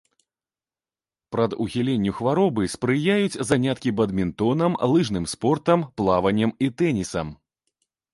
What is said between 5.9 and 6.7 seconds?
плаваннем